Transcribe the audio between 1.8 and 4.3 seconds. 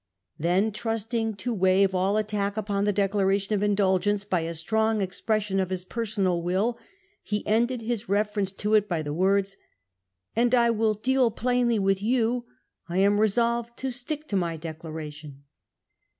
all attack upon the resolves to Declaration of Indulgence